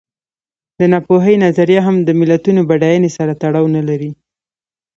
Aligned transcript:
د 0.79 0.81
ناپوهۍ 0.91 1.35
نظریه 1.45 1.81
هم 1.87 1.95
د 2.07 2.09
ملتونو 2.19 2.61
بډاینې 2.69 3.09
سره 3.17 3.33
تړاو 3.41 3.67
نه 3.75 3.81
لري. 3.89 4.11